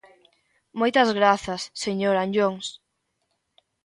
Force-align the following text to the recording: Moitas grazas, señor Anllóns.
Moitas 0.79 1.09
grazas, 1.19 1.61
señor 1.83 2.15
Anllóns. 2.17 2.67